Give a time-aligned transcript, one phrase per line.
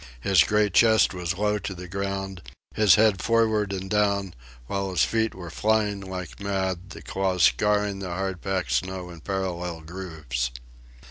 [0.19, 2.41] His great chest was low to the ground,
[2.73, 4.33] his head forward and down,
[4.65, 9.19] while his feet were flying like mad, the claws scarring the hard packed snow in
[9.21, 10.49] parallel grooves.